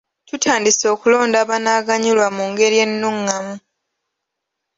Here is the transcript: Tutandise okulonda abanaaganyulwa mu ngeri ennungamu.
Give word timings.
Tutandise 0.27 0.85
okulonda 0.93 1.37
abanaaganyulwa 1.43 2.27
mu 2.37 2.43
ngeri 2.51 2.77
ennungamu. 2.85 3.55